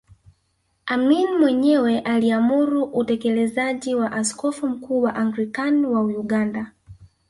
Amin 0.85 1.37
mwenyewe 1.39 1.99
aliamuru 1.99 2.83
utekelezaji 2.83 3.95
wa 3.95 4.11
Askofu 4.11 4.67
Mkuu 4.67 5.01
wa 5.01 5.15
Anglican 5.15 5.85
wa 5.85 6.01
Uganda 6.03 6.71